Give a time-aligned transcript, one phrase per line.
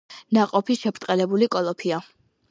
[0.35, 2.01] ნაყოფი შებრტყელებული კოლოფია.